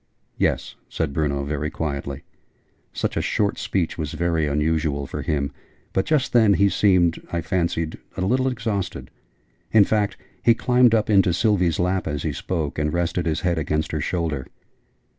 [0.39, 2.23] "Yes," said Bruno, very quietly.
[2.91, 5.51] Such a short speech was very unusual, for him:
[5.93, 9.11] but just then he seemed, I fancied, a little exhausted.
[9.71, 13.59] In fact, he climbed up into Sylvie's lap as he spoke, and rested his head
[13.59, 14.47] against her shoulder.